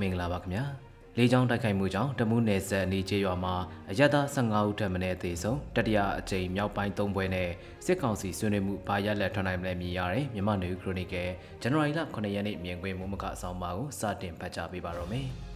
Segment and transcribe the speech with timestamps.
[0.00, 0.64] မင်္ဂလာပါခင်ဗျာ
[1.16, 3.54] လေကြောင်းတိုက်ခိုက်မှုကြောင့်တမူးနယ်ဆက်အနီးကျေးရွာမှာ
[3.90, 7.48] အရက်သား15ဦးထပ်မံအသေးဆုံးတတိယအကြိမ်မြောက်ပိုင်း၃ပွဲနဲ့
[7.84, 15.49] စစ်ကောင်စီဆွေးနွေးမှုဘာရက်လက်ထွန်းနိုင်မလဲမြင်ရတယ်မြန်မာနေခရိုနီကယ်ဇန်နဝါရီလ9ရက်နေ့မြင်ကွင်းမှုမကအဆောင်ပါကိုစတင်ဖတ်ကြားပေးပါတော့မယ်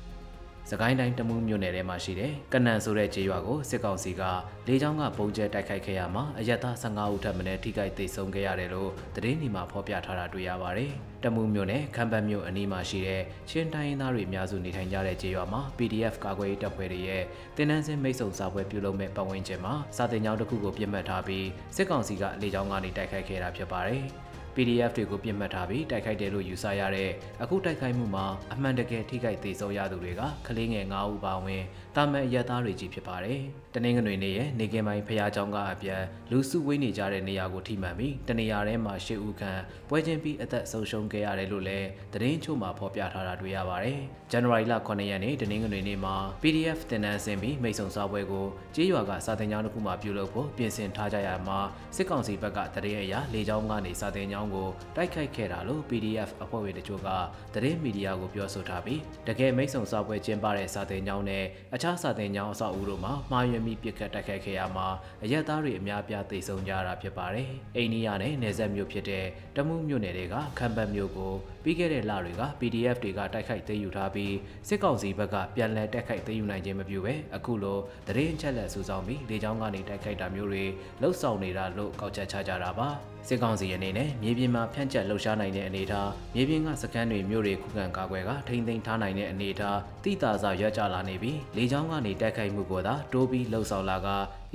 [0.70, 4.22] စကိုင်းတိုင်းတမူးမြို့နယ်ထဲမှာရှိတဲ့ကနန်ဆိုတဲ့ကျေးရွာကိုစစ်ကောင်စီက
[4.66, 10.90] လေကြောင်းကပုံကျဲတိုက်ခိုက်ခဲ့ရမှာအရက်သား15ဦးထပ်မံထိခိုက်ဒေဆုံးခဲ့ရတယ်လို့သတင်းဒီမှာဖော်ပြထားတာတွေ့ရပါတယ်။
[11.24, 17.22] တမူးမြို့နယ်ခမ်းပတ်မြို့အနီးမှာရှိတဲ့ချင်းတိုင်းရင်းသားတွေအများစုနေထိုင်ကြတဲ့ကျေးရွာမှာ PDF ကာကွယ်ရေးတပ်ဖွဲ့တွေရဲ့
[17.56, 21.46] တင်နန်းစင်းမိတ်ဆုံစာပွဲပြုလုပ်မဲ့ပတ်ဝန်းကျင်မှာစာတင်ကြောင်းတစ်ခုကိုပြစ်မှတ်ထားပြီး
[21.76, 24.04] စစ်ကောင်စီကလေကြောင်းကနေတိုက်ခိုက်ခဲ့တာဖြစ်ပါတယ်။
[24.56, 27.10] PDF တွေကိုပြင်မှတ်ထားပြီးတိုက်ခိုက်တယ်လို့ယူဆရတဲ့
[27.42, 31.62] အခုတိုက်ခိုက်မှုမှာအမှန်တကယ်ထိခိုက်သေးဆုံးရသူတွေကကလေးငယ်9ဦးပါဝင်
[31.96, 33.40] တာမန်အရသားတွေကြီးဖြစ်ပါတယ်။
[33.74, 43.98] တနင်္ဂနွေနေ့ရဲ့နေကင်းပိုင်းဖရာကျောင်းကအပြန်လူစုဝေးနေကြတဲ့နေရာကိုထိမှန်ပြီးတနေရာထဲမှာ၈ဦးခန့်ပွဲချင်းပြီးအသက်ဆုံးရှုံးခဲ့ရတယ်လို့လည်းသတင်းချို့မှာဖော်ပြထားတာတွေ့ရပါတယ်။
[44.32, 51.58] January လ9ရက်နေ့တနင်္ဂနွေနေ့မှာ PDF တင်နန်းဆင်ပြီးမိတ်ဆုံစားပွဲကိုကြေးရွာကစာတင်ကျောင်းတစ်ခုမှာပြုလုပ်ဖို့ပြင်ဆင်ထားကြရမှာ
[51.96, 57.08] စစ်ကောင်စီဘက်ကတရေအရာလေကြောင်းကနေစာတင်ကျောင်းကိုတိုက်ခိုက်ခဲ့တာလို့ PDF အဖွဲ့ဝင်တချို့က
[57.54, 64.86] သတင်းမီဒီယာကိုပြောဆိုထားပြီးတကယ်မိတ်ဆုံစာပွဲကျင်းပတဲ့စာတင်ကျောင်းနဲ့အခြားစာတင်ကျောင်းအဆောက်အဦတို့မှာမှားယွင်းပြီးပြစ်ခတ်တိုက်ခိုက်ခဲ့ရမှာ
[65.24, 69.24] အရက်သားတွေအများပြားသိဆုံးကြတာဖြစ်ပါတယ်။အိန္ဒိယနဲ့နယ်စပ်မြို့ဖြစ်တဲ့
[69.56, 71.34] တမှုမြို့နယ်တွေကခံပတ်မြို့ကို
[71.64, 74.34] ပြီးခဲ့တဲ့လတွေက PDF တွေကတိုက်ခိုက်သိမ်းယူထားပြီး
[74.68, 77.78] စစ်ကောင်စီဘက်ကပြန်လည်တိုက်ခိုက်သိမ်းယူနိုင်ခြင်းမပြုဘဲအခုလို
[78.08, 80.64] သတင်းအချက်လက်စုဆောင်းပြီးလေကြောင်းကနေတိုက်ခိုက်တာမျိုးတွေ
[81.00, 82.90] လှုပ်ဆောင်နေတာလို့ကောက်ချက်ချကြတာပါ။
[83.28, 94.08] စစ်ကောင်စီအနေနဲ့မြေပြင်မှာဖြန့်ကျက်လှုပ်ရှားနိုင်တဲ့အနေအထားမြေပြင်ကစကန်တွေမြို့တွေခုခံကာကွယ်ကထိမ့်သိမ်းထားနိုင်တဲ့အနေအထားတိတာစာရွက်ကြလာနေပြီးလေကြောင်းကနေတိုက်ခိုက်မှုကိုသာတိုးပြီးလှုပ်ဆောင်လာက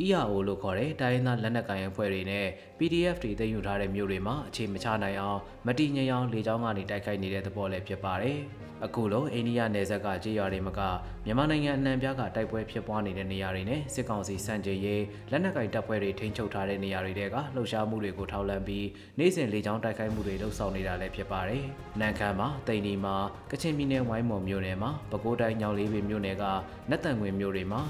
[0.05, 2.45] ERO လို့ခေါ်တဲ့တိုင်းရင်းသားလက်နက်ကိုင်အဖွဲ့တွေနဲ့
[2.78, 8.38] PDF တွေသိမ်းယူထားတဲ့မြို့တွေမှာအခြေမချနိုင်အောင်မတိငြိမ်အောင်လေကြောင်းကနေတိုက်ခိုက်နေတဲ့သဘောလည်းဖြစ်ပါတယ်။
[8.86, 10.80] အခုလိုအိန္ဒိယနယ်စပ်ကကြေးရွာတွေမက
[11.25, 18.87] မြန်မာနိုင်ငံအနှံပြားကတိုက်ပွဲဖြစ်ပွားနေတဲ့နေရာတွေနဲ့စစ်ကောင်စီစံကြေးရေးလက်နက်ကင်တပ်ဖွဲ့တွေထိန်းချုပ်ထားတဲ့နေရာတွေကလှုပ်ရှားမှုတွေကိုထောက်လှမ်းပြီး
[19.20, 21.64] နေ့စဉ်လေကြောင်းတိုက်ခိုက်မှုတွေလှုပ်ဆောင်နေတာလည်းဖြစ်ပါတယ်။
[21.99, 23.16] နန်ခမ်းမှာတိန်ဒီမှာ
[23.52, 26.43] ကချင်ပြည်နယ်ဝိုင်းမော်မြို့နယ်မှာပဲခူးတိုင်းညောင်လေးပင်မြို့နယ်က
[26.89, 27.81] နတ်တန်ငွေမြို့တွေမှာ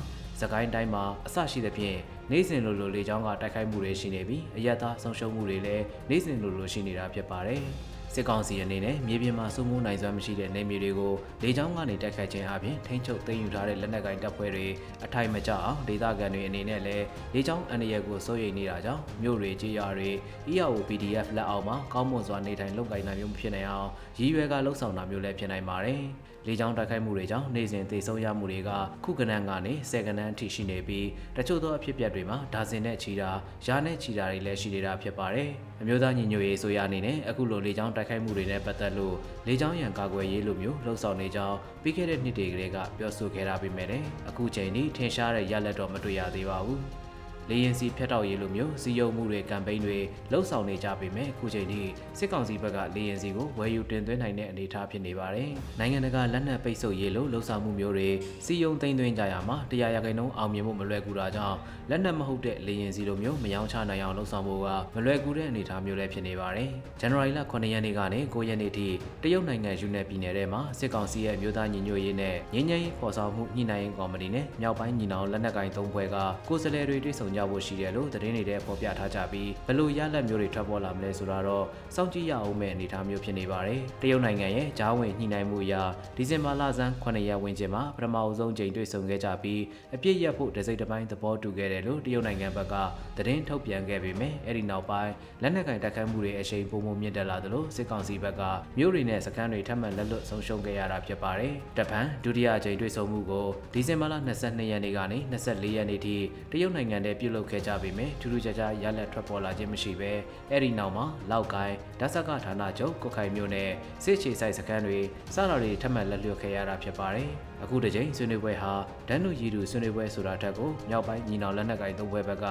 [0.42, 1.98] စကိုင်းတိုင်းမှာအဆရှိသဖြင့်
[2.32, 7.62] နေ့စဉ်လိုလိုလေကြောင်းကတိုက်ခိုက်မှုတွေရှိနေပြီးအရက်သားဆုံးရှုံးမှုတွေလည်းနေ့စဉ်လိုလိုရှိနေတာဖြစ်ပါတယ်။
[8.14, 14.68] စစ်ကောင်စီအနေနဲ့မြေပြင်မှာစိုးမိုးနိုင်စွမ်းမရှိတဲ့နေမြေတွေကိုလေကြောင်းကနေတိုက်ခိုက်ခြင်းအပြင်ထိန်းချုပ်သိမ်းယူထားတဲ့လက်နက်ကိုင်တပ်ဖွဲ့တွေ
[15.06, 20.10] အထိုက်မကျအောင်ဒေသခံတွေအနေနဲ့လည်းလေကြောင်းအန္တရာယ်ကိုစိုးရိမ်နေတာကြောင့်မြို့တွေကြေးရွာတွေ
[20.52, 23.90] EAO PDF လက်အောက်မှာကောင်းမွန်စွာနေထိုင်လုပ်ကိုင်နိုင်မျိုးမဖြစ်နိုင်အောင်
[24.20, 26.04] ရည်ရွယ်ကလှုပ်ဆောင်တာမျိုးလည်းဖြစ်နိုင်ပါတယ်။
[26.48, 28.70] လေကြောင်းတိုက်ခိုက်မှုတွေကြောင့်နေစဉ်သေဆုံးရမှုတွေက
[29.04, 33.30] ခုကနန်းကနေဆယ်ကနန်းအထိရှိနေပြီးတချို့သောအဖြစ်အပျက်တွေမှာဒါဇင်နဲ့ချီတာ
[33.66, 35.50] ရာနဲ့ချီတာတွေလည်းရှိနေတာဖြစ်ပါတယ်။
[35.82, 39.16] အမျိုးသားညီညွတ်ရေးဆိုရအနေနဲ့အခုလိုလေကြောင်းတိုက်ခိုက်မှုတွေနဲ့ပတ်သက်လို့
[39.48, 43.88] လေကြောင်းရန်ကာကွယ်ရေးလိုမျိုးလှုံ့ဆော်နေကြောင်းပြီးခဲ့တဲ့နှစ်တွေကလေးကပြောဆိုခဲ့တာပေမဲ့
[44.30, 46.82] အခုချိန်ထိထင်ရှားတဲ့ရလဒ်တော့မတွေ့ရသေးပါဘူး။
[47.50, 49.98] လေရင်စီဖျက်တောက်ရေးလိုမျိုးစီယုံမှုတွေကမ်ပိန်းတွေ
[50.32, 51.82] လှုပ်ဆောင်နေကြပေမဲ့အခုချိန်ထိ
[52.20, 55.50] စစ်ကောင်စီဘက်ကလေရင်စီကိုဝယ်ယူတင်သွင်းနိုင်တဲ့အနေအထားဖြစ်နေပါတယ်။
[55.80, 58.10] နိုင်ငံတကာလက်နက်ပိတ်ဆို့ရေးလိုလှုပ်ဆောင်မှုမျိုးတွေ
[58.46, 61.58] စီယုံသိမ်းသွင်းကြရမှာတရားရခိုင်နှုန်းအောင်မြင်မှုမလွယ်ကူတာကြောင့်
[61.90, 68.88] လက်နက်မဟုတ်တဲ့လေရင်စီလိုမျိုးမယောင်းချနိုင်အောင်လှုပ်ဆောင်ဖို့ကမလွယ်ကူတဲ့အနေအထားမျိုးလည်းဖြစ်နေပါတယ်။ဇန်နဝါရီလ9ရက်နေ့ကနေ9ရက်နေ့ထိ
[69.24, 76.18] တရုတ်နိုင်ငံယူနယ်ပြည်နယ်ထဲမှာစစ်ကောင်စီရဲ့မြို့သားညီညွတ်ရေးနဲ့ငင်းငယ်ရေးဖော်ဆောင်မှုညှိနှိုင်းရေးကော်မတီနဲ့မြောက်ပိုင်းညီနောင်လက်နက်ကိုင်သုံးဖွဲ့က
[76.50, 85.76] ကိုယ်စားလှယ်တွေတွေ့ဆုံကြဖို့ရှိတယ်လို့သတင်းတွေထဲပေါ်ပြထားကြပြီးဘလို့ရလက်မျိုးတွေထွက်ပေါ်လာမလဲဆိုတာတော့စောင့်ကြည့်ရအောင်မဲ့အနေအထားမျိုးဖြစ်နေပါတယ်။တရုတ်နိုင်ငံရဲ့ဂျားဝင်ညှိနှိုင်းမှုအရ
[86.18, 89.62] ဒီဇင်ဘာလဆန်း9ရက်ဝန်းကျင်မှာပထမအဆုံးချိန်တွေ့ဆုံခဲ့ကြပြီး
[89.96, 92.76] အပြစ်ရက်ဖို့တစိမ့်တစ်ပိုင်းသဘောတူခဲ့တယ်လို့တရုတ်နိုင်ငံဘက်က
[93.18, 95.12] သတင်းထုတ်ပြန်ခဲ့ပေမဲ့အဲ့ဒီနောက်ပိုင်း
[95.42, 98.42] လက်နက်ကင်တိုက်ခိုက်မှုတွေအရှိန်ပုံမမြင့်တက်လာသလိုစစ်ကောင်စီဘက်က
[98.78, 106.16] မြို့တွေနဲ့စခန်းတွေထပ်မံလက်လွတ်ဆုံးရှုံးခဲ့ရတာဖြစ်ပါတယ်။တပန်ဒုတိယအကြိမ်တွေ့ဆုံမှုကိုဒီဇင်ဘာလ22ရက်နေ့ကနေ24ရက်နေ့ထိ
[106.52, 110.12] တရုတ်နိုင်ငံထဲပြုလုပ်ခဲ့ကြပေမဲ့ထူးထူးခြားခြားရလက်ထွက်ပေါ်လာခြင်းမရှိဘဲ
[110.52, 113.70] အဲ့ဒီနောက်မှာလောက်ကိုင်းဓာတ်ဆက်ကဌာနချုပ်ကုတ်ခိုင်မြို့နယ်
[114.04, 115.00] စစ်ချေဆိုင်စခန်းတွေ
[115.34, 117.30] စတာတွေထပ်မံလက်လျော့ခဲ့ရတာဖြစ်ပါတယ်။
[117.64, 118.74] အခုတစ်ချိန်ဆွေးနွေးပွဲဟာ
[119.10, 122.46] ဒန်းနုရည်သူဆွေးနွေးပွဲဆိုတာတက်ကိုမြောက်ပိုင်းညီနောင်လက်နက်ကိုင်သုံးဘွဲဘက်က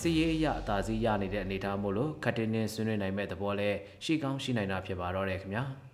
[0.00, 3.70] စီရေးအရအသာစီးရနေတဲ့အနေအထားမို့လို့ခတ်တင်းတင်းဆွေးနွေးနိုင်မဲ့သဘောလဲ
[4.04, 5.64] ရှိကောင်းရှိနိုင်တာဖြစ်ပါတော့တယ်ခင်ဗျာ။